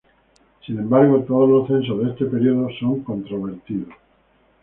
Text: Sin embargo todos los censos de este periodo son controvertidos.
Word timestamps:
Sin 0.65 0.79
embargo 0.79 1.19
todos 1.27 1.47
los 1.47 1.67
censos 1.67 1.99
de 2.01 2.09
este 2.09 2.25
periodo 2.25 2.69
son 2.79 3.03
controvertidos. 3.03 3.89